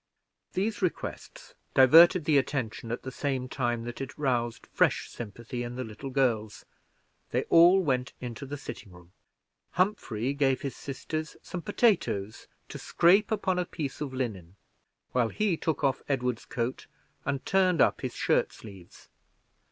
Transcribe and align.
These 0.53 0.81
requests 0.81 1.53
diverted 1.75 2.25
the 2.25 2.39
attention, 2.39 2.91
at 2.91 3.03
the 3.03 3.11
same 3.11 3.47
time 3.47 3.83
that 3.83 4.01
it 4.01 4.17
roused 4.17 4.65
fresh 4.73 5.07
sympathy 5.11 5.61
in 5.61 5.75
the 5.75 5.83
little 5.83 6.09
girls 6.09 6.65
they 7.29 7.43
all 7.51 7.79
went 7.79 8.13
into 8.19 8.47
the 8.47 8.57
sitting 8.57 8.91
room. 8.93 9.11
Humphrey 9.73 10.33
gave 10.33 10.61
his 10.63 10.75
sisters 10.75 11.37
some 11.43 11.61
potatoes 11.61 12.47
to 12.69 12.79
scrape 12.79 13.29
upon 13.31 13.59
a 13.59 13.65
piece 13.65 14.01
of 14.01 14.11
linen, 14.11 14.55
while 15.11 15.29
he 15.29 15.55
took 15.55 15.83
off 15.83 16.01
Edward's 16.09 16.45
coat, 16.47 16.87
and 17.23 17.45
turned 17.45 17.79
up 17.79 18.01
his 18.01 18.15
shirt 18.15 18.51
sleeves. 18.51 19.07